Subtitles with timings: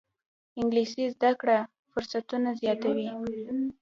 [0.59, 1.57] انګلیسي زده کړه
[1.91, 3.07] فرصتونه زیاتوي